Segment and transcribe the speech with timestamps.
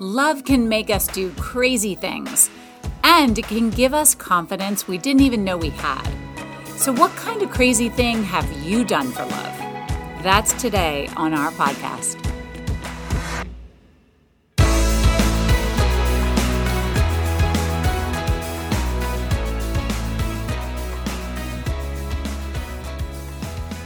[0.00, 2.48] Love can make us do crazy things,
[3.02, 6.08] and it can give us confidence we didn't even know we had.
[6.76, 9.56] So, what kind of crazy thing have you done for love?
[10.22, 12.27] That's today on our podcast.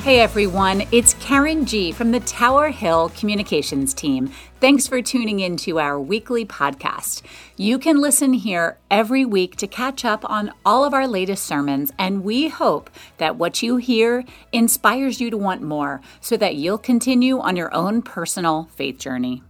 [0.03, 4.33] Hey everyone, it's Karen G from the Tower Hill Communications team.
[4.59, 7.23] Thanks for tuning in to our weekly podcast.
[7.57, 11.93] You can listen here every week to catch up on all of our latest sermons,
[12.01, 16.79] and we hope that what you hear inspires you to want more so that you'll
[16.79, 19.45] continue on your own personal faith journey.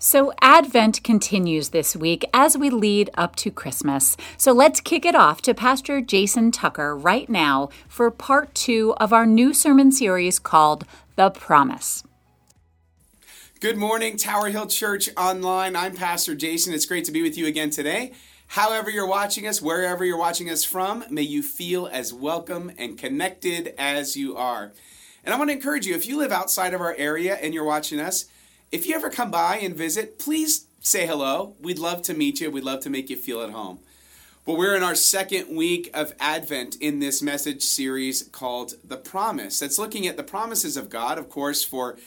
[0.00, 4.16] So, Advent continues this week as we lead up to Christmas.
[4.36, 9.12] So, let's kick it off to Pastor Jason Tucker right now for part two of
[9.12, 10.84] our new sermon series called
[11.16, 12.04] The Promise.
[13.58, 15.74] Good morning, Tower Hill Church Online.
[15.74, 16.72] I'm Pastor Jason.
[16.74, 18.12] It's great to be with you again today.
[18.46, 22.96] However, you're watching us, wherever you're watching us from, may you feel as welcome and
[22.96, 24.72] connected as you are.
[25.24, 27.64] And I want to encourage you if you live outside of our area and you're
[27.64, 28.26] watching us,
[28.70, 31.56] if you ever come by and visit, please say hello.
[31.60, 32.50] We'd love to meet you.
[32.50, 33.80] We'd love to make you feel at home.
[34.44, 39.60] Well, we're in our second week of Advent in this message series called The Promise.
[39.60, 41.98] That's looking at the promises of God, of course, for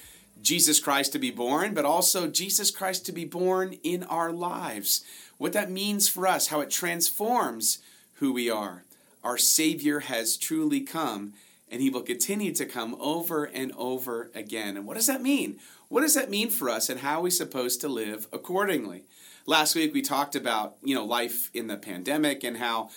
[0.41, 5.03] Jesus Christ to be born, but also Jesus Christ to be born in our lives.
[5.37, 7.79] What that means for us, how it transforms
[8.15, 8.85] who we are.
[9.23, 11.33] Our Savior has truly come,
[11.71, 14.75] and He will continue to come over and over again.
[14.77, 15.59] And what does that mean?
[15.87, 19.05] What does that mean for us and how are we supposed to live accordingly?
[19.45, 22.89] Last week we talked about, you know, life in the pandemic and how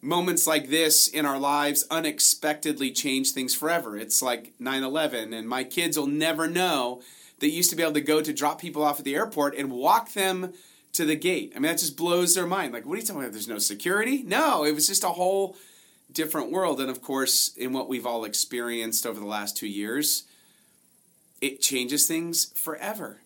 [0.00, 3.96] moments like this in our lives unexpectedly change things forever.
[3.96, 7.02] It's like 9/11 and my kids will never know
[7.38, 9.70] they used to be able to go to drop people off at the airport and
[9.70, 10.52] walk them
[10.92, 11.52] to the gate.
[11.54, 12.72] I mean, that just blows their mind.
[12.72, 13.32] Like, what are you talking about?
[13.32, 14.22] There's no security?
[14.22, 15.56] No, it was just a whole
[16.12, 16.80] different world.
[16.80, 20.24] And of course, in what we've all experienced over the last two years,
[21.40, 23.20] it changes things forever.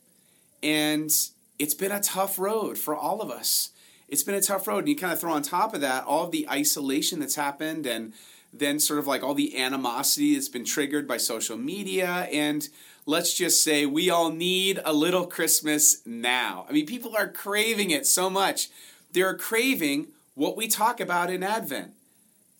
[0.62, 1.10] And
[1.58, 3.70] it's been a tough road for all of us.
[4.08, 4.80] It's been a tough road.
[4.80, 7.86] And you kind of throw on top of that all of the isolation that's happened
[7.86, 8.12] and
[8.52, 12.28] then sort of like all the animosity that's been triggered by social media.
[12.32, 12.68] And
[13.04, 16.66] let's just say we all need a little Christmas now.
[16.68, 18.70] I mean, people are craving it so much.
[19.12, 21.92] They're craving what we talk about in Advent.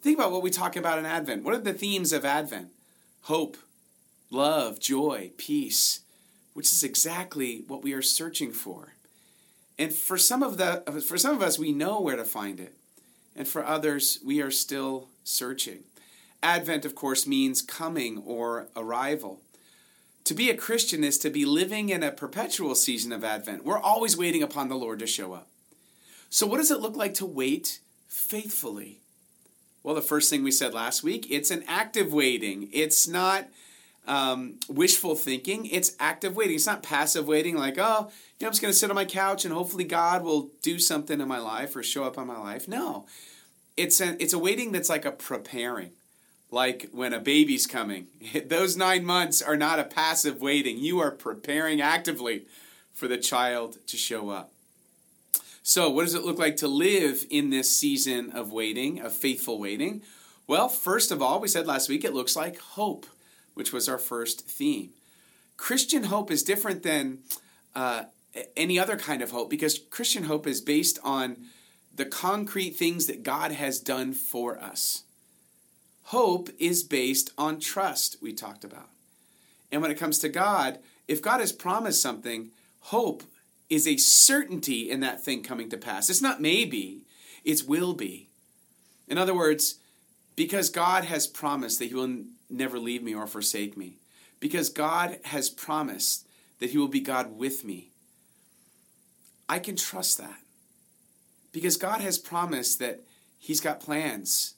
[0.07, 1.43] Think about what we talk about in Advent.
[1.43, 2.69] What are the themes of Advent?
[3.23, 3.57] Hope,
[4.31, 6.03] love, joy, peace,
[6.53, 8.95] which is exactly what we are searching for.
[9.77, 12.77] And for some of the for some of us we know where to find it.
[13.35, 15.83] And for others we are still searching.
[16.41, 19.41] Advent of course means coming or arrival.
[20.23, 23.65] To be a Christian is to be living in a perpetual season of Advent.
[23.65, 25.49] We're always waiting upon the Lord to show up.
[26.31, 29.01] So what does it look like to wait faithfully?
[29.87, 32.69] Well, the first thing we said last week, it's an active waiting.
[32.73, 33.47] It's not
[34.05, 35.65] um, wishful thinking.
[35.67, 36.57] It's active waiting.
[36.57, 39.05] It's not passive waiting, like, oh, you know, I'm just going to sit on my
[39.05, 42.37] couch and hopefully God will do something in my life or show up on my
[42.37, 42.67] life.
[42.67, 43.07] No,
[43.77, 45.93] it's a, it's a waiting that's like a preparing,
[46.51, 48.09] like when a baby's coming.
[48.45, 50.79] Those nine months are not a passive waiting.
[50.79, 52.47] You are preparing actively
[52.93, 54.51] for the child to show up.
[55.69, 59.59] So, what does it look like to live in this season of waiting, of faithful
[59.59, 60.03] waiting?
[60.47, 63.05] Well, first of all, we said last week, it looks like hope
[63.55, 64.91] which was our first theme.
[65.57, 67.19] Christian hope is different than
[67.75, 68.05] uh,
[68.57, 71.37] any other kind of hope because Christian hope is based on
[71.93, 75.03] the concrete things that God has done for us.
[76.05, 78.91] Hope is based on trust, we talked about.
[79.73, 80.79] And when it comes to God,
[81.09, 83.25] if God has promised something, hope
[83.69, 86.09] is a certainty in that thing coming to pass.
[86.09, 87.03] It's not maybe,
[87.45, 88.29] it's will be.
[89.09, 89.77] In other words,
[90.35, 93.99] because God has promised that He will never leave me or forsake me.
[94.39, 96.27] Because God has promised
[96.59, 97.91] that He will be God with me.
[99.49, 100.41] I can trust that.
[101.53, 103.01] Because God has promised that
[103.39, 104.55] He's got plans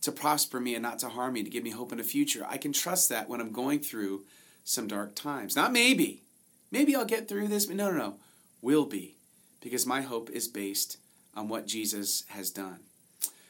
[0.00, 2.44] to prosper me and not to harm me, to give me hope in the future.
[2.48, 4.24] I can trust that when I'm going through
[4.64, 5.56] some dark times.
[5.56, 6.22] Not maybe.
[6.70, 8.16] Maybe I'll get through this, but no, no, no.
[8.64, 9.18] Will be.
[9.60, 10.96] Because my hope is based
[11.34, 12.80] on what Jesus has done.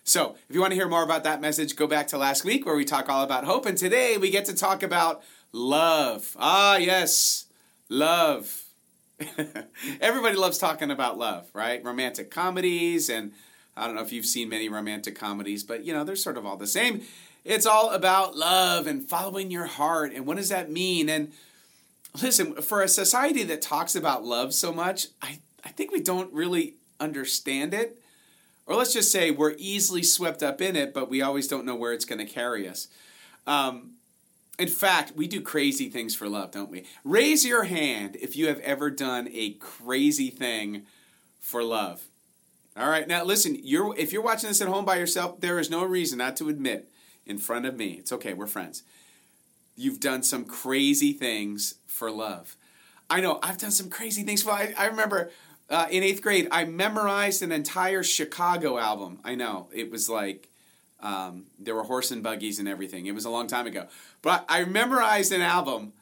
[0.02, 2.66] So, if you want to hear more about that message, go back to last week
[2.66, 3.64] where we talk all about hope.
[3.64, 5.22] And today we get to talk about
[5.52, 6.36] love.
[6.38, 7.46] Ah, yes,
[7.88, 8.64] love.
[10.00, 11.82] Everybody loves talking about love, right?
[11.84, 13.32] Romantic comedies, and
[13.76, 16.44] I don't know if you've seen many romantic comedies, but you know, they're sort of
[16.44, 17.02] all the same.
[17.44, 20.12] It's all about love and following your heart.
[20.12, 21.08] And what does that mean?
[21.08, 21.32] And
[22.22, 26.32] listen, for a society that talks about love so much, I I think we don't
[26.32, 28.00] really understand it.
[28.66, 31.74] Or let's just say we're easily swept up in it, but we always don't know
[31.74, 32.88] where it's going to carry us.
[33.46, 33.92] Um,
[34.58, 36.86] in fact, we do crazy things for love, don't we?
[37.02, 40.84] Raise your hand if you have ever done a crazy thing
[41.40, 42.08] for love.
[42.76, 45.70] All right, now listen, you're if you're watching this at home by yourself, there is
[45.70, 46.90] no reason not to admit
[47.26, 47.92] in front of me.
[47.92, 48.82] It's okay, we're friends.
[49.76, 52.56] You've done some crazy things for love.
[53.10, 55.30] I know, I've done some crazy things for I, I remember
[55.68, 59.20] uh, in eighth grade, I memorized an entire Chicago album.
[59.24, 60.48] I know, it was like
[61.00, 63.06] um, there were horse and buggies and everything.
[63.06, 63.86] It was a long time ago.
[64.22, 65.92] But I memorized an album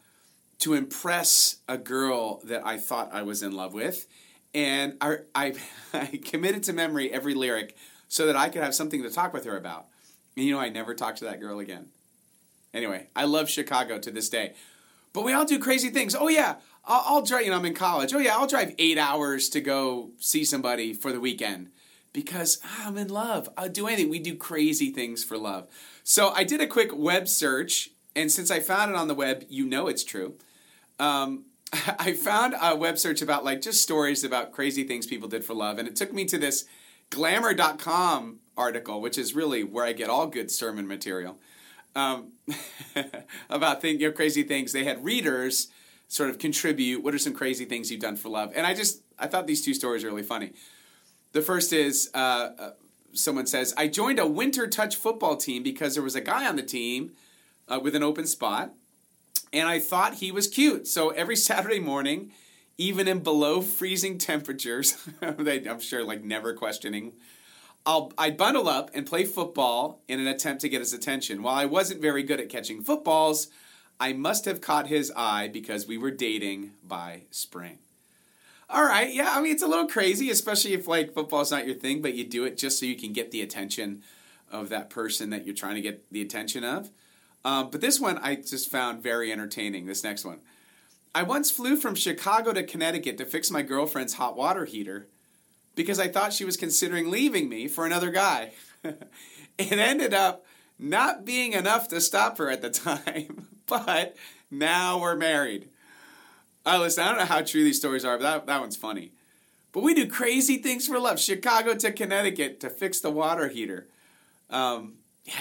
[0.60, 4.06] to impress a girl that I thought I was in love with.
[4.54, 5.54] And I, I,
[5.92, 7.76] I committed to memory every lyric
[8.08, 9.86] so that I could have something to talk with her about.
[10.36, 11.88] And you know, I never talked to that girl again.
[12.74, 14.54] Anyway, I love Chicago to this day.
[15.12, 16.14] But we all do crazy things.
[16.14, 18.14] Oh, yeah, I'll, I'll drive, you know, I'm in college.
[18.14, 21.70] Oh, yeah, I'll drive eight hours to go see somebody for the weekend
[22.12, 23.48] because ah, I'm in love.
[23.56, 24.10] I'll do anything.
[24.10, 25.68] We do crazy things for love.
[26.04, 29.44] So I did a quick web search, and since I found it on the web,
[29.48, 30.34] you know it's true.
[30.98, 31.44] Um,
[31.98, 35.54] I found a web search about like just stories about crazy things people did for
[35.54, 36.64] love, and it took me to this
[37.10, 41.38] glamour.com article, which is really where I get all good sermon material
[41.94, 42.32] um,
[43.50, 44.72] about think, you crazy things.
[44.72, 45.68] They had readers
[46.08, 47.02] sort of contribute.
[47.02, 48.52] What are some crazy things you've done for love?
[48.54, 50.52] And I just I thought these two stories are really funny.
[51.32, 52.70] The first is uh, uh,
[53.12, 56.56] someone says, I joined a winter touch football team because there was a guy on
[56.56, 57.12] the team
[57.68, 58.72] uh, with an open spot,
[59.52, 60.86] and I thought he was cute.
[60.86, 62.32] So every Saturday morning,
[62.78, 67.12] even in below freezing temperatures, I'm sure like never questioning,
[67.84, 71.42] I'll, I'd bundle up and play football in an attempt to get his attention.
[71.42, 73.48] While I wasn't very good at catching footballs,
[73.98, 77.78] I must have caught his eye because we were dating by spring
[78.72, 81.74] all right, yeah, I mean it's a little crazy, especially if like football's not your
[81.74, 84.02] thing, but you do it just so you can get the attention
[84.50, 86.90] of that person that you're trying to get the attention of.
[87.44, 89.86] Um, but this one I just found very entertaining.
[89.86, 90.40] This next one.
[91.14, 95.08] I once flew from Chicago to Connecticut to fix my girlfriend's hot water heater
[95.74, 98.52] because I thought she was considering leaving me for another guy.
[98.84, 100.44] it ended up
[100.78, 104.16] not being enough to stop her at the time, but
[104.50, 105.68] now we're married.
[106.64, 109.12] Uh, listen, I don't know how true these stories are, but that, that one's funny.
[109.72, 111.18] But we do crazy things for love.
[111.18, 113.88] Chicago to Connecticut to fix the water heater.
[114.50, 114.94] Um,
[115.24, 115.34] yeah.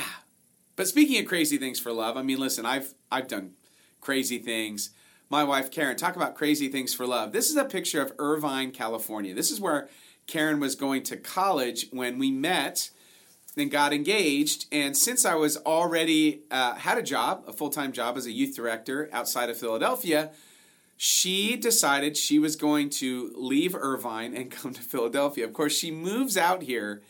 [0.75, 3.51] But speaking of crazy things for love, I mean, listen, I've I've done
[3.99, 4.91] crazy things.
[5.29, 7.33] My wife Karen, talk about crazy things for love.
[7.33, 9.33] This is a picture of Irvine, California.
[9.35, 9.89] This is where
[10.31, 12.89] Karen was going to college when we met
[13.57, 14.65] and got engaged.
[14.71, 18.31] And since I was already uh, had a job, a full time job as a
[18.31, 20.31] youth director outside of Philadelphia,
[20.95, 25.43] she decided she was going to leave Irvine and come to Philadelphia.
[25.43, 27.01] Of course, she moves out here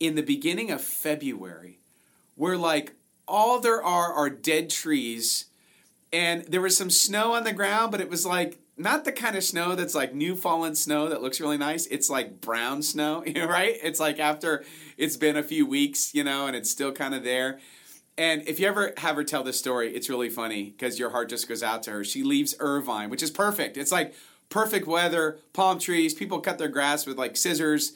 [0.00, 1.78] in the beginning of February,
[2.36, 2.94] where like
[3.28, 5.44] all there are are dead trees,
[6.10, 9.36] and there was some snow on the ground, but it was like not the kind
[9.36, 11.86] of snow that's like new fallen snow that looks really nice.
[11.86, 13.76] It's like brown snow, right?
[13.82, 14.64] It's like after
[14.96, 17.60] it's been a few weeks, you know, and it's still kind of there.
[18.16, 21.28] And if you ever have her tell this story, it's really funny because your heart
[21.28, 22.04] just goes out to her.
[22.04, 23.76] She leaves Irvine, which is perfect.
[23.76, 24.14] It's like
[24.48, 27.92] perfect weather, palm trees, people cut their grass with like scissors.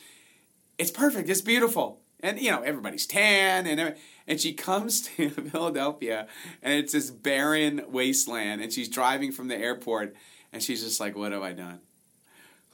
[0.76, 1.28] It's perfect.
[1.28, 2.00] It's beautiful.
[2.20, 3.94] And you know, everybody's tan and
[4.26, 6.26] and she comes to Philadelphia
[6.62, 10.16] and it's this barren wasteland and she's driving from the airport
[10.52, 11.80] and she's just like, "What have I done?"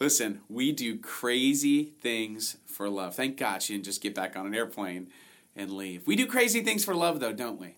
[0.00, 3.14] Listen, we do crazy things for love.
[3.14, 5.08] Thank God she didn't just get back on an airplane
[5.54, 6.06] and leave.
[6.06, 7.76] We do crazy things for love, though, don't we?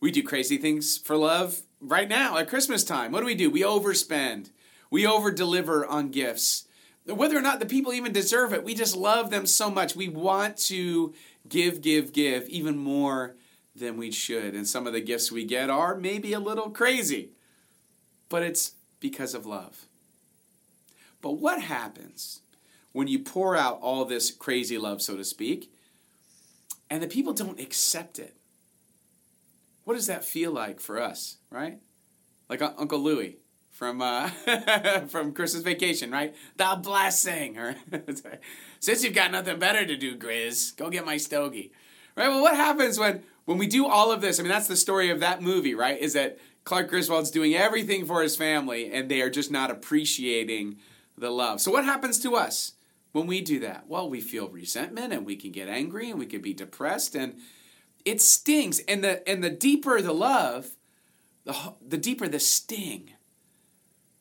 [0.00, 3.12] We do crazy things for love right now at Christmas time.
[3.12, 3.50] What do we do?
[3.50, 4.50] We overspend,
[4.90, 6.66] we over deliver on gifts.
[7.04, 9.96] Whether or not the people even deserve it, we just love them so much.
[9.96, 11.14] We want to
[11.48, 13.34] give, give, give even more
[13.74, 14.54] than we should.
[14.54, 17.30] And some of the gifts we get are maybe a little crazy,
[18.32, 19.84] but it's because of love.
[21.20, 22.40] But what happens
[22.92, 25.70] when you pour out all this crazy love, so to speak,
[26.88, 28.34] and the people don't accept it.
[29.84, 31.80] What does that feel like for us, right?
[32.48, 33.36] Like Uncle Louie
[33.68, 34.28] from uh,
[35.08, 36.34] from Christmas Vacation, right?
[36.56, 37.58] The blessing.
[37.58, 37.76] Or
[38.80, 41.70] since you've got nothing better to do, Grizz, go get my stogie.
[42.16, 42.28] Right?
[42.28, 44.40] Well, what happens when when we do all of this?
[44.40, 45.98] I mean, that's the story of that movie, right?
[45.98, 50.78] Is that Clark Griswold's doing everything for his family, and they are just not appreciating
[51.18, 51.60] the love.
[51.60, 52.72] So what happens to us?
[53.12, 53.84] when we do that?
[53.86, 57.38] Well, we feel resentment and we can get angry and we can be depressed and
[58.04, 58.80] it stings.
[58.80, 60.70] And the and the deeper the love,
[61.44, 63.12] the the deeper the sting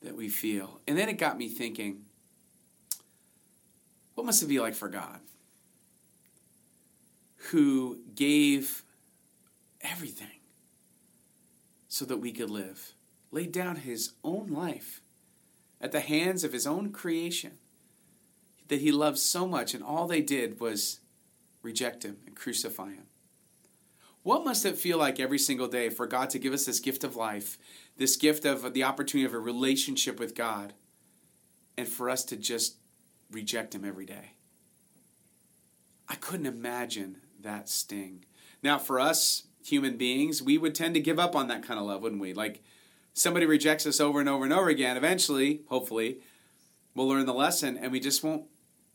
[0.02, 0.82] that we feel.
[0.88, 2.04] And then it got me thinking,
[4.14, 5.22] What must it be like for God?
[7.50, 8.84] Who gave
[9.82, 10.41] everything
[11.92, 12.94] so that we could live,
[13.32, 15.02] laid down his own life
[15.82, 17.52] at the hands of his own creation
[18.70, 21.02] that he loved so much, and all they did was
[21.62, 23.08] reject him and crucify him.
[24.24, 27.04] What must it feel like every single day for God to give us this gift
[27.04, 27.58] of life,
[27.98, 30.72] this gift of the opportunity of a relationship with God,
[31.78, 32.78] and for us to just
[33.30, 34.36] reject Him every day?
[36.08, 38.24] I couldn't imagine that sting.
[38.64, 41.86] Now, for us human beings, we would tend to give up on that kind of
[41.86, 42.34] love, wouldn't we?
[42.34, 42.64] Like
[43.14, 44.98] somebody rejects us over and over and over again.
[44.98, 46.20] Eventually, hopefully,
[46.96, 48.46] we'll learn the lesson and we just won't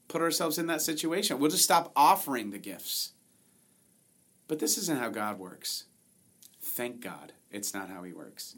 [0.09, 1.39] put ourselves in that situation.
[1.39, 3.13] We'll just stop offering the gifts.
[4.49, 5.85] But this isn't how God works.
[6.61, 8.57] Thank God it's not how He works.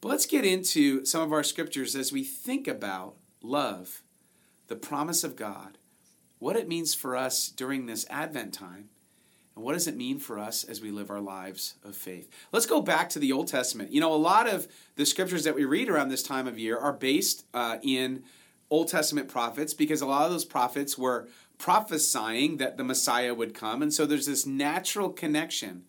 [0.00, 4.02] But let's get into some of our scriptures as we think about love,
[4.66, 5.78] the promise of God,
[6.40, 8.88] what it means for us during this Advent time,
[9.54, 12.28] and what does it mean for us as we live our lives of faith?
[12.52, 13.92] Let's go back to the Old Testament.
[13.92, 14.66] You know, a lot of
[14.96, 18.22] the scriptures that we read around this time of year are based uh, in
[18.70, 21.28] Old Testament prophets because a lot of those prophets were
[21.58, 23.82] prophesying that the Messiah would come.
[23.82, 25.84] And so there's this natural connection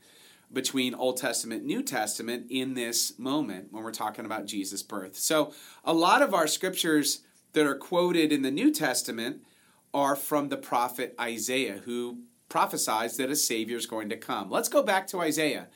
[0.51, 5.15] between Old Testament New Testament in this moment when we're talking about Jesus' birth.
[5.15, 5.53] So
[5.83, 7.21] a lot of our scriptures
[7.53, 9.43] that are quoted in the New Testament
[9.93, 12.19] are from the prophet Isaiah, who
[12.53, 14.47] prophesies that a Savior is going to come.
[14.51, 15.69] Let's go back to Isaiah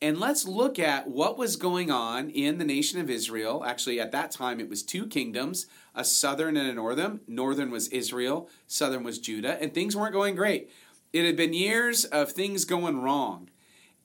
[0.00, 3.64] and let's look at what was going on in the nation of Israel.
[3.66, 7.22] Actually, at that time, it was two kingdoms a southern and a northern.
[7.26, 10.70] Northern was Israel, southern was Judah, and things weren't going great.
[11.12, 13.50] It had been years of things going wrong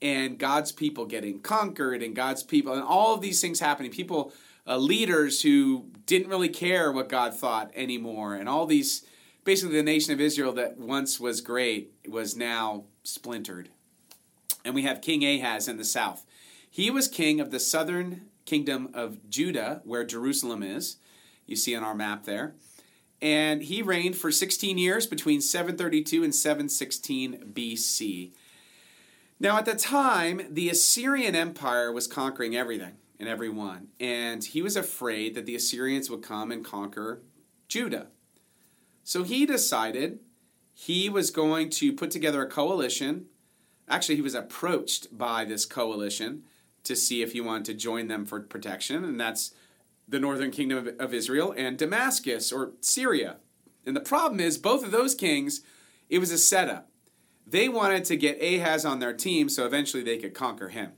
[0.02, 3.92] and God's people getting conquered and God's people and all of these things happening.
[3.92, 4.32] People,
[4.66, 9.04] uh, leaders who didn't really care what God thought anymore, and all these
[9.48, 13.70] basically the nation of Israel that once was great was now splintered.
[14.62, 16.26] And we have King Ahaz in the south.
[16.70, 20.98] He was king of the southern kingdom of Judah, where Jerusalem is
[21.46, 22.56] you see on our map there.
[23.22, 28.32] And he reigned for 16 years between 732 and 716 BC.
[29.40, 33.88] Now, at the time, the Assyrian Empire was conquering everything and everyone.
[33.98, 37.22] And he was afraid that the Assyrians would come and conquer
[37.66, 38.08] Judah.
[39.08, 40.18] So he decided
[40.74, 43.24] he was going to put together a coalition.
[43.88, 46.42] Actually, he was approached by this coalition
[46.84, 49.04] to see if he wanted to join them for protection.
[49.04, 49.54] And that's
[50.06, 53.38] the northern kingdom of Israel, and Damascus or Syria.
[53.86, 55.62] And the problem is, both of those kings,
[56.10, 56.90] it was a setup.
[57.46, 60.92] They wanted to get Ahaz on their team so eventually they could conquer him.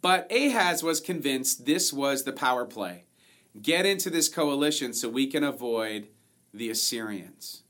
[0.00, 3.04] But Ahaz was convinced this was the power play.
[3.60, 6.08] Get into this coalition so we can avoid
[6.54, 7.62] the Assyrians.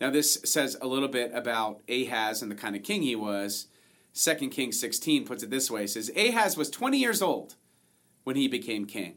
[0.00, 3.66] Now, this says a little bit about Ahaz and the kind of king he was.
[4.14, 7.56] 2 Kings 16 puts it this way it says, Ahaz was 20 years old
[8.24, 9.16] when he became king.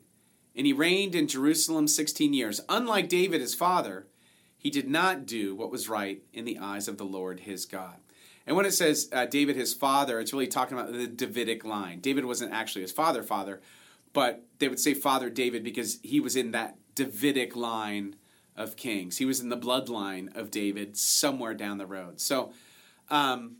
[0.55, 2.61] And he reigned in Jerusalem 16 years.
[2.67, 4.07] Unlike David, his father,
[4.57, 7.97] he did not do what was right in the eyes of the Lord his God.
[8.45, 11.99] And when it says uh, David, his father, it's really talking about the Davidic line.
[11.99, 13.61] David wasn't actually his father, father,
[14.13, 18.15] but they would say Father David because he was in that Davidic line
[18.55, 19.17] of kings.
[19.17, 22.21] He was in the bloodline of David somewhere down the road.
[22.21, 22.53] So,
[23.09, 23.57] um,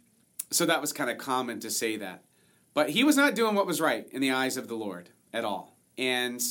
[0.52, 2.24] so that was kind of common to say that.
[2.74, 5.44] But he was not doing what was right in the eyes of the Lord at
[5.44, 5.76] all.
[5.98, 6.42] And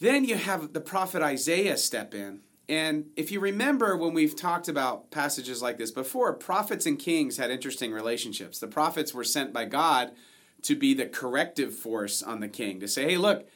[0.00, 2.40] then you have the prophet Isaiah step in.
[2.66, 7.36] And if you remember when we've talked about passages like this before, prophets and kings
[7.36, 8.58] had interesting relationships.
[8.58, 10.12] The prophets were sent by God
[10.62, 13.46] to be the corrective force on the king, to say, hey, look,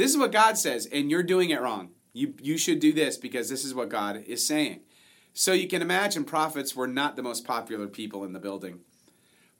[0.00, 1.90] this is what God says, and you're doing it wrong.
[2.12, 4.80] You, you should do this because this is what God is saying.
[5.32, 8.80] So you can imagine prophets were not the most popular people in the building.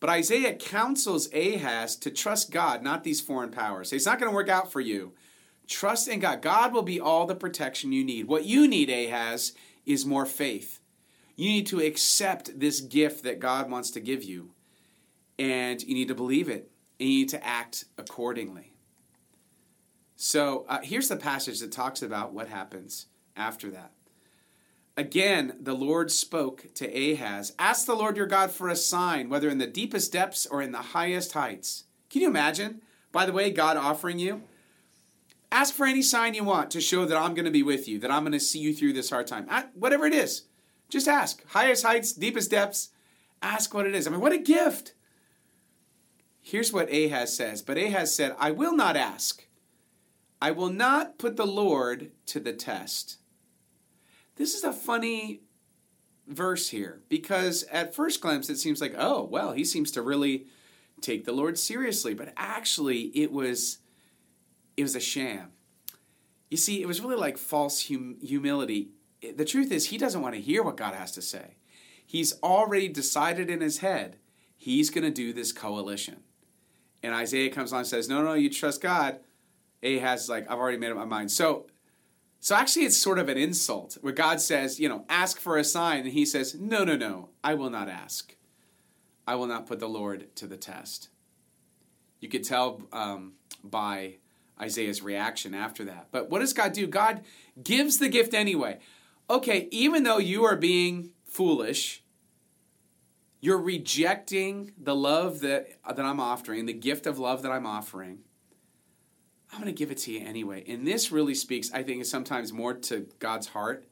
[0.00, 3.92] But Isaiah counsels Ahaz to trust God, not these foreign powers.
[3.92, 5.12] It's not going to work out for you.
[5.68, 6.42] Trust in God.
[6.42, 8.26] God will be all the protection you need.
[8.26, 9.52] What you need, Ahaz,
[9.84, 10.80] is more faith.
[11.36, 14.52] You need to accept this gift that God wants to give you,
[15.38, 18.69] and you need to believe it, and you need to act accordingly.
[20.22, 23.92] So uh, here's the passage that talks about what happens after that.
[24.94, 29.48] Again, the Lord spoke to Ahaz Ask the Lord your God for a sign, whether
[29.48, 31.84] in the deepest depths or in the highest heights.
[32.10, 34.42] Can you imagine, by the way, God offering you?
[35.50, 37.98] Ask for any sign you want to show that I'm going to be with you,
[38.00, 39.48] that I'm going to see you through this hard time.
[39.72, 40.42] Whatever it is,
[40.90, 41.42] just ask.
[41.52, 42.90] Highest heights, deepest depths,
[43.40, 44.06] ask what it is.
[44.06, 44.92] I mean, what a gift.
[46.42, 47.62] Here's what Ahaz says.
[47.62, 49.46] But Ahaz said, I will not ask.
[50.40, 53.18] I will not put the Lord to the test.
[54.36, 55.42] This is a funny
[56.26, 60.46] verse here because at first glance it seems like, oh, well, he seems to really
[61.00, 63.78] take the Lord seriously, but actually it was
[64.76, 65.52] it was a sham.
[66.50, 68.90] You see, it was really like false hum- humility.
[69.36, 71.56] The truth is he doesn't want to hear what God has to say.
[72.06, 74.16] He's already decided in his head
[74.56, 76.22] he's going to do this coalition.
[77.02, 79.20] And Isaiah comes along and says, "No, no, you trust God."
[79.82, 81.66] Ahaz like, "I've already made up my mind." So
[82.42, 85.64] so actually, it's sort of an insult where God says, you know, ask for a
[85.64, 86.00] sign.
[86.00, 88.34] And he says, no, no, no, I will not ask.
[89.26, 91.10] I will not put the Lord to the test.
[92.18, 94.16] You could tell um, by
[94.58, 96.08] Isaiah's reaction after that.
[96.10, 96.86] But what does God do?
[96.86, 97.20] God
[97.62, 98.78] gives the gift anyway.
[99.28, 102.02] Okay, even though you are being foolish,
[103.42, 108.20] you're rejecting the love that, that I'm offering, the gift of love that I'm offering
[109.52, 110.64] I'm going to give it to you anyway.
[110.68, 113.86] And this really speaks, I think, sometimes more to God's heart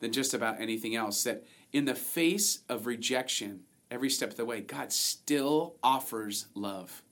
[0.00, 1.22] than just about anything else.
[1.24, 7.02] That in the face of rejection, every step of the way, God still offers love.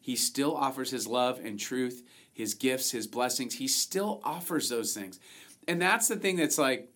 [0.00, 3.54] He still offers His love and truth, His gifts, His blessings.
[3.54, 5.18] He still offers those things.
[5.66, 6.88] And that's the thing that's like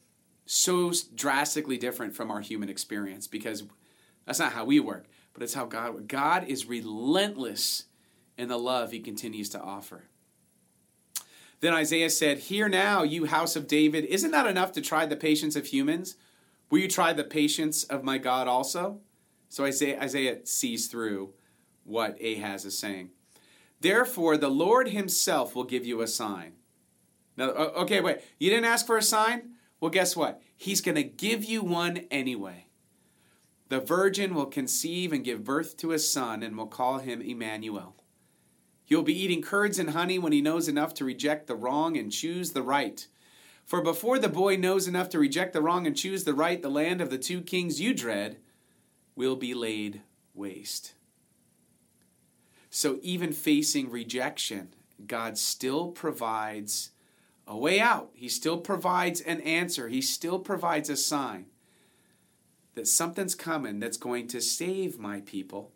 [0.45, 3.65] so drastically different from our human experience because
[4.25, 7.85] that's not how we work, but it's how God God is relentless
[8.39, 10.05] in the love he continues to offer.
[11.61, 15.17] Then Isaiah said, Hear now, you house of David, isn't that enough to try the
[15.17, 16.17] patience of humans?
[16.71, 19.01] Will you try the patience of my God also?
[19.49, 21.33] So Isaiah, Isaiah sees through
[21.85, 23.11] what Ahaz is saying.
[23.81, 26.55] Therefore, the Lord himself will give you a sign.
[27.37, 29.51] Now, okay, wait, you didn't ask for a sign?
[29.81, 30.43] Well, guess what?
[30.57, 32.67] He's going to give you one anyway.
[33.69, 37.96] The virgin will conceive and give birth to a son and will call him Emmanuel.
[38.87, 42.13] He'll be eating curds and honey when he knows enough to reject the wrong and
[42.13, 43.05] choose the right.
[43.65, 46.71] For before the boy knows enough to reject the wrong and choose the right, the
[46.71, 48.37] land of the two kings you dread
[49.17, 50.03] will be laid
[50.35, 50.95] waste.
[52.71, 54.69] So, even facing rejection,
[55.05, 56.91] God still provides
[57.45, 58.11] a way out.
[58.15, 59.89] He still provides an answer.
[59.89, 61.47] He still provides a sign
[62.77, 65.73] that something's coming that's going to save my people,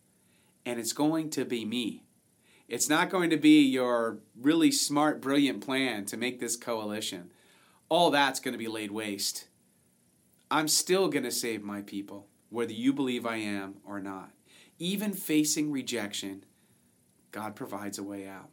[0.64, 2.04] and it's going to be me.
[2.70, 7.32] It's not going to be your really smart, brilliant plan to make this coalition.
[7.88, 9.48] All that's going to be laid waste.
[10.52, 14.30] I'm still going to save my people, whether you believe I am or not.
[14.78, 16.44] Even facing rejection,
[17.32, 18.50] God provides a way out.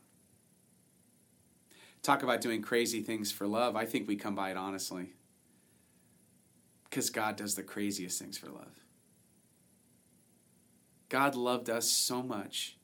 [2.01, 3.75] Talk about doing crazy things for love.
[3.75, 5.13] I think we come by it honestly.
[6.89, 8.81] Because God does the craziest things for love.
[11.07, 12.76] God loved us so much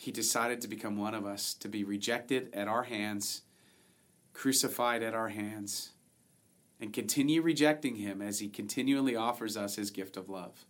[0.00, 3.42] he decided to become one of us, to be rejected at our hands,
[4.32, 5.90] crucified at our hands,
[6.80, 10.64] and continue rejecting him as he continually offers us his gift of love.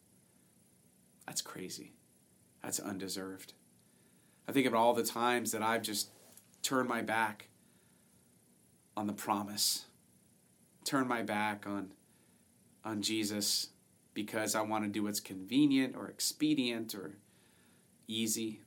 [1.29, 1.93] That's crazy.
[2.61, 3.53] That's undeserved.
[4.49, 6.11] I think about all the times that I've just
[6.65, 7.51] turned my back
[8.97, 9.85] on the promise,
[10.85, 11.93] turned my back on,
[12.85, 13.69] on Jesus
[14.13, 17.13] because I want to do what's convenient or expedient or
[18.09, 18.63] easy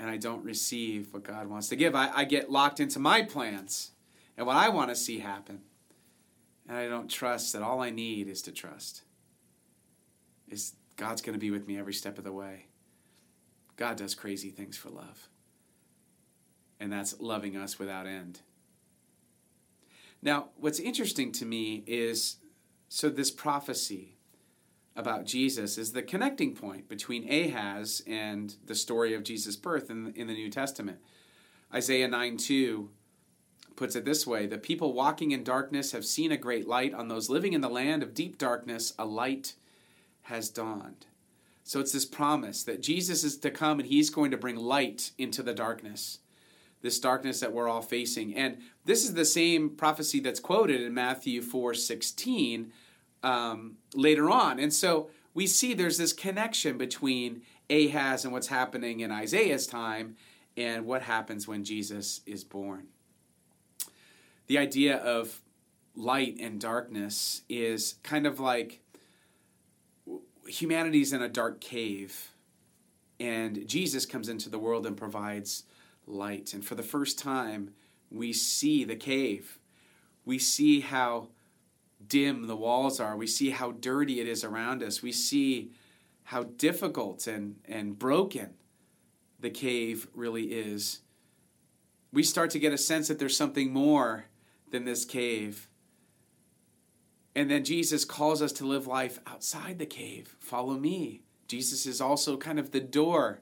[0.00, 1.94] and I don't receive what God wants to give.
[1.94, 3.90] I, I get locked into my plans
[4.36, 5.60] and what I want to see happen.
[6.66, 9.02] And I don't trust that all I need is to trust.
[10.48, 12.66] Is God's going to be with me every step of the way.
[13.76, 15.28] God does crazy things for love.
[16.80, 18.40] And that's loving us without end.
[20.22, 22.36] Now, what's interesting to me is
[22.88, 24.16] so this prophecy
[24.96, 30.12] about Jesus is the connecting point between Ahaz and the story of Jesus' birth in,
[30.16, 30.98] in the New Testament.
[31.72, 32.90] Isaiah 9 2
[33.76, 36.92] puts it this way The people walking in darkness have seen a great light.
[36.92, 39.54] On those living in the land of deep darkness, a light
[40.22, 41.06] has dawned.
[41.62, 45.12] So it's this promise that Jesus is to come and he's going to bring light
[45.18, 46.18] into the darkness,
[46.82, 48.34] this darkness that we're all facing.
[48.34, 52.72] And this is the same prophecy that's quoted in Matthew 4 16
[53.22, 54.58] um, later on.
[54.58, 60.16] And so we see there's this connection between Ahaz and what's happening in Isaiah's time
[60.56, 62.88] and what happens when Jesus is born.
[64.46, 65.42] The idea of
[65.94, 68.80] light and darkness is kind of like
[70.46, 72.32] humanity's in a dark cave,
[73.20, 75.64] and Jesus comes into the world and provides
[76.06, 76.52] light.
[76.52, 77.74] And for the first time,
[78.10, 79.58] we see the cave.
[80.24, 81.28] We see how
[82.06, 83.16] dim the walls are.
[83.16, 85.02] We see how dirty it is around us.
[85.02, 85.72] We see
[86.24, 88.54] how difficult and, and broken
[89.40, 91.00] the cave really is.
[92.12, 94.26] we start to get a sense that there's something more
[94.70, 95.68] than this cave.
[97.34, 100.36] And then Jesus calls us to live life outside the cave.
[100.40, 101.22] Follow me.
[101.46, 103.40] Jesus is also kind of the door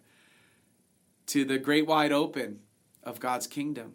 [1.26, 2.60] to the great wide open
[3.02, 3.94] of God's kingdom.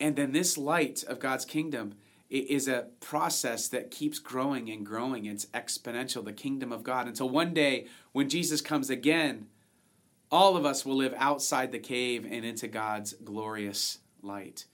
[0.00, 1.94] And then this light of God's kingdom
[2.40, 5.26] is a process that keeps growing and growing.
[5.26, 7.06] It's exponential, the kingdom of God.
[7.06, 9.46] Until one day, when Jesus comes again,
[10.30, 14.64] all of us will live outside the cave and into God's glorious light.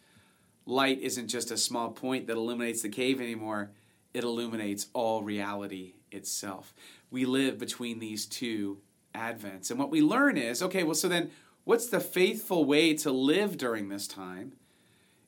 [0.64, 3.72] Light isn't just a small point that illuminates the cave anymore,
[4.14, 6.74] it illuminates all reality itself.
[7.10, 8.78] We live between these two
[9.14, 9.70] advents.
[9.70, 11.30] And what we learn is okay, well, so then
[11.64, 14.52] what's the faithful way to live during this time?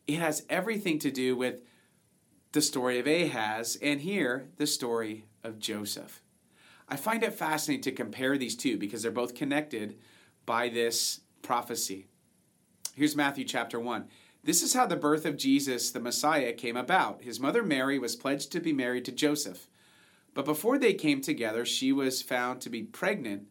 [0.06, 1.60] It has everything to do with
[2.52, 6.20] the story of Ahaz and here the story of Joseph.
[6.88, 9.98] I find it fascinating to compare these two because they're both connected
[10.44, 12.06] by this prophecy.
[12.94, 14.06] Here's Matthew chapter 1.
[14.44, 17.22] This is how the birth of Jesus, the Messiah, came about.
[17.22, 19.68] His mother Mary was pledged to be married to Joseph.
[20.34, 23.44] But before they came together, she was found to be pregnant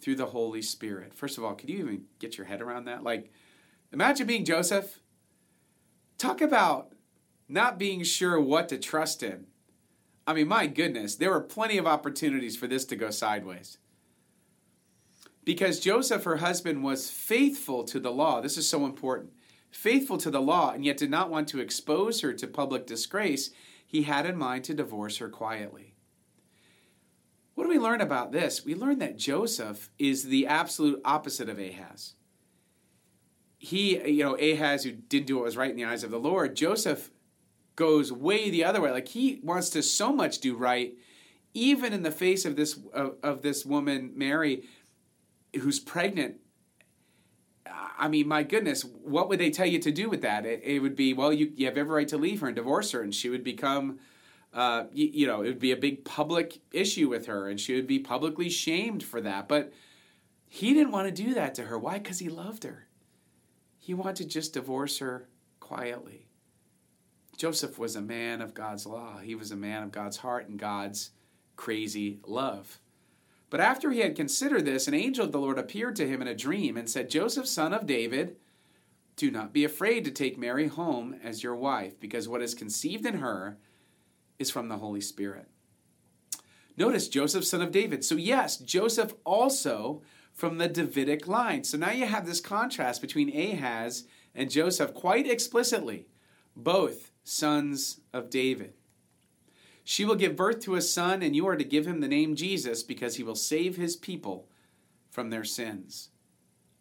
[0.00, 1.14] through the Holy Spirit.
[1.14, 3.02] First of all, could you even get your head around that?
[3.02, 3.30] Like,
[3.92, 5.00] imagine being Joseph.
[6.16, 6.92] Talk about
[7.48, 9.46] not being sure what to trust in.
[10.26, 13.78] I mean, my goodness, there were plenty of opportunities for this to go sideways.
[15.44, 18.40] Because Joseph, her husband, was faithful to the law.
[18.40, 19.32] This is so important.
[19.70, 23.50] Faithful to the law, and yet did not want to expose her to public disgrace,
[23.86, 25.94] he had in mind to divorce her quietly.
[27.54, 28.64] What do we learn about this?
[28.64, 32.14] We learn that Joseph is the absolute opposite of Ahaz.
[33.58, 36.18] He, you know, Ahaz, who didn't do what was right in the eyes of the
[36.18, 37.10] Lord, Joseph
[37.76, 38.90] goes way the other way.
[38.90, 40.94] Like he wants to so much do right,
[41.54, 44.64] even in the face of this of, of this woman Mary,
[45.60, 46.36] who's pregnant.
[47.98, 50.44] I mean, my goodness, what would they tell you to do with that?
[50.44, 52.90] It, it would be, well, you, you have every right to leave her and divorce
[52.92, 53.98] her, and she would become,
[54.52, 57.74] uh, you, you know, it would be a big public issue with her, and she
[57.74, 59.48] would be publicly shamed for that.
[59.48, 59.72] But
[60.46, 61.78] he didn't want to do that to her.
[61.78, 61.98] Why?
[61.98, 62.86] Because he loved her.
[63.78, 66.25] He wanted to just divorce her quietly.
[67.36, 69.18] Joseph was a man of God's law.
[69.18, 71.10] He was a man of God's heart and God's
[71.56, 72.80] crazy love.
[73.48, 76.28] But after he had considered this, an angel of the Lord appeared to him in
[76.28, 78.36] a dream and said, Joseph, son of David,
[79.14, 83.06] do not be afraid to take Mary home as your wife, because what is conceived
[83.06, 83.56] in her
[84.38, 85.48] is from the Holy Spirit.
[86.76, 88.04] Notice Joseph, son of David.
[88.04, 90.02] So, yes, Joseph also
[90.34, 91.64] from the Davidic line.
[91.64, 96.08] So now you have this contrast between Ahaz and Joseph quite explicitly.
[96.54, 98.72] Both sons of David.
[99.82, 102.36] She will give birth to a son, and you are to give him the name
[102.36, 104.48] Jesus because he will save his people
[105.10, 106.10] from their sins.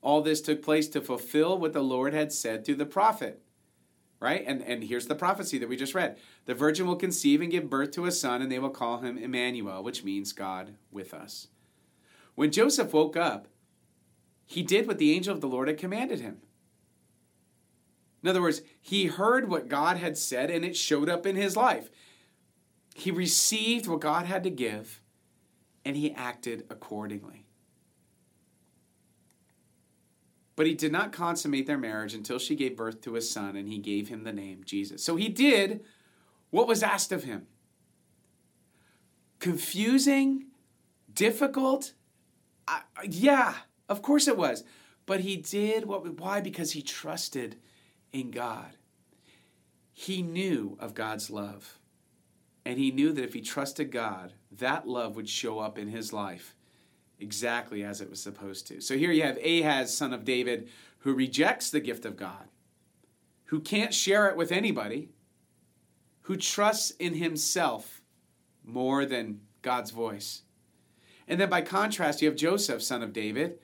[0.01, 3.41] All this took place to fulfill what the Lord had said through the prophet.
[4.19, 4.43] Right?
[4.45, 6.17] And, and here's the prophecy that we just read.
[6.45, 9.17] The virgin will conceive and give birth to a son, and they will call him
[9.17, 11.47] Emmanuel, which means God with us.
[12.35, 13.47] When Joseph woke up,
[14.45, 16.37] he did what the angel of the Lord had commanded him.
[18.25, 21.55] In other words, he heard what God had said and it showed up in his
[21.55, 21.91] life.
[22.95, 24.99] He received what God had to give
[25.85, 27.45] and he acted accordingly.
[30.55, 33.69] But he did not consummate their marriage until she gave birth to a son and
[33.69, 35.03] he gave him the name Jesus.
[35.03, 35.85] So he did
[36.49, 37.45] what was asked of him.
[39.37, 40.45] Confusing,
[41.13, 41.93] difficult.
[42.67, 43.53] Uh, yeah,
[43.87, 44.63] of course it was.
[45.05, 47.57] But he did what why because he trusted
[48.15, 48.77] in God.
[49.91, 51.79] He knew of God's love.
[52.65, 56.13] And he knew that if he trusted God, that love would show up in his
[56.13, 56.55] life
[57.19, 58.81] exactly as it was supposed to.
[58.81, 62.47] So here you have Ahaz, son of David, who rejects the gift of God,
[63.45, 65.09] who can't share it with anybody,
[66.21, 68.01] who trusts in himself
[68.63, 70.41] more than God's voice.
[71.27, 73.59] And then by contrast, you have Joseph, son of David,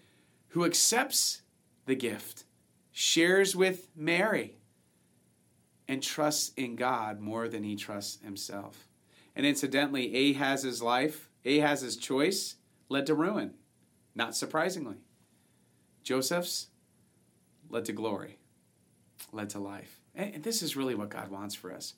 [0.50, 1.42] who accepts
[1.86, 2.44] the gift
[2.91, 4.58] shares with Mary,
[5.88, 8.88] and trusts in God more than he trusts himself.
[9.36, 12.56] And incidentally, Ahaz's life, Ahaz's choice
[12.88, 13.56] led to ruin,
[14.15, 14.97] not surprisingly.
[16.04, 16.67] Joseph's
[17.69, 18.38] led to glory,
[19.32, 19.99] led to life.
[20.15, 21.93] And this is really what God wants for us.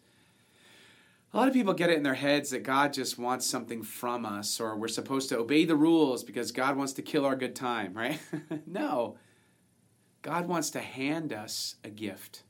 [1.34, 4.26] A lot of people get it in their heads that God just wants something from
[4.26, 7.56] us, or we're supposed to obey the rules because God wants to kill our good
[7.56, 8.20] time, right?
[8.68, 9.18] no.
[10.24, 12.44] God wants to hand us a gift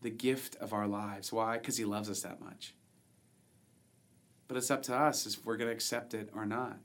[0.00, 1.32] the gift of our lives.
[1.32, 1.58] Why?
[1.58, 2.74] Because He loves us that much.
[4.46, 6.78] But it's up to us if we're going to accept it or not.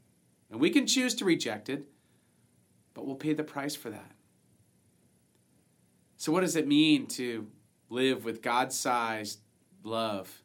[0.52, 1.86] And we can choose to reject it,
[2.94, 4.12] but we'll pay the price for that.
[6.18, 7.48] So, what does it mean to
[7.90, 9.40] live with God sized
[9.84, 10.42] love?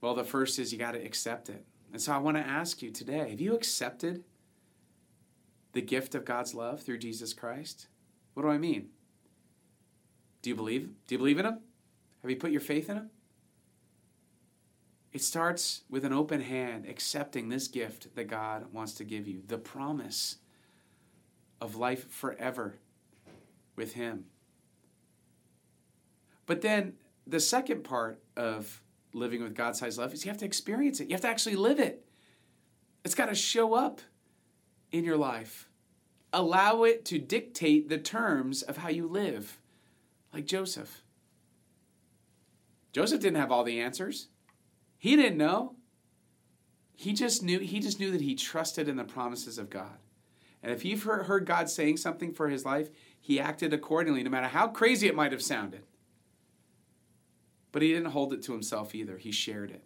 [0.00, 1.64] Well, the first is you got to accept it.
[1.92, 4.22] And so I want to ask you today have you accepted
[5.72, 7.88] the gift of God's love through Jesus Christ?
[8.38, 8.90] What do I mean?
[10.42, 10.90] Do you believe?
[11.08, 11.58] Do you believe in Him?
[12.22, 13.10] Have you put your faith in Him?
[15.12, 19.42] It starts with an open hand, accepting this gift that God wants to give you
[19.44, 20.36] the promise
[21.60, 22.76] of life forever
[23.74, 24.26] with Him.
[26.46, 26.92] But then
[27.26, 31.08] the second part of living with God sized love is you have to experience it.
[31.08, 32.06] You have to actually live it.
[33.04, 34.00] It's got to show up
[34.92, 35.67] in your life.
[36.32, 39.58] Allow it to dictate the terms of how you live,
[40.32, 41.02] like Joseph.
[42.92, 44.28] Joseph didn't have all the answers.
[44.98, 45.76] He didn't know.
[46.94, 49.98] He just knew he just knew that he trusted in the promises of God.
[50.62, 54.48] And if you've heard God saying something for his life, he acted accordingly, no matter
[54.48, 55.84] how crazy it might have sounded.
[57.70, 59.18] But he didn't hold it to himself either.
[59.18, 59.84] He shared it.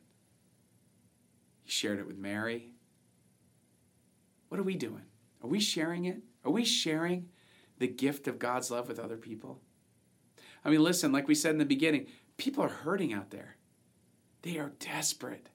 [1.64, 2.70] He shared it with Mary.
[4.48, 5.05] What are we doing?
[5.42, 6.22] Are we sharing it?
[6.44, 7.28] Are we sharing
[7.78, 9.61] the gift of God's love with other people?
[10.64, 13.57] I mean, listen, like we said in the beginning, people are hurting out there.
[14.42, 15.48] They are desperate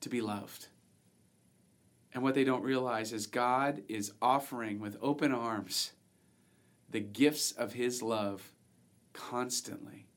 [0.00, 0.68] to be loved.
[2.14, 5.92] And what they don't realize is God is offering with open arms
[6.90, 8.52] the gifts of His love
[9.12, 10.08] constantly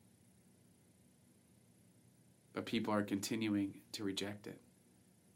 [2.55, 4.59] but people are continuing to reject it.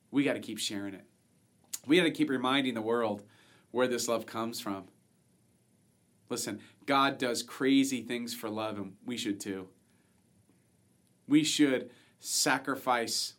[0.09, 1.03] We got to keep sharing it.
[1.85, 3.23] We got to keep reminding the world
[3.71, 4.85] where this love comes from.
[6.29, 9.67] Listen, God does crazy things for love, and we should too.
[11.27, 13.33] We should sacrifice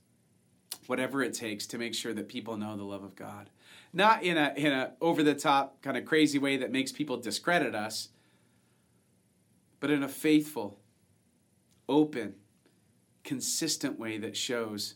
[0.87, 3.51] whatever it takes to make sure that people know the love of God.
[3.93, 7.17] Not in a in a over the top kind of crazy way that makes people
[7.17, 8.09] discredit us,
[9.81, 10.79] but in a faithful,
[11.89, 12.35] open,
[13.25, 14.95] consistent way that shows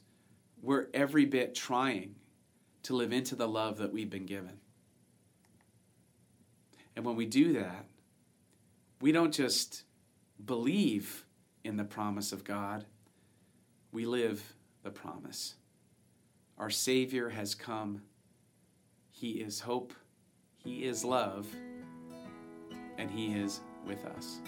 [0.62, 2.14] we're every bit trying
[2.84, 4.60] to live into the love that we've been given.
[6.96, 7.86] And when we do that,
[9.00, 9.82] we don't just
[10.44, 11.24] believe
[11.64, 12.84] in the promise of God,
[13.92, 15.54] we live the promise.
[16.58, 18.02] Our Savior has come.
[19.10, 19.92] He is hope,
[20.58, 21.46] He is love,
[22.98, 24.40] and He is with us.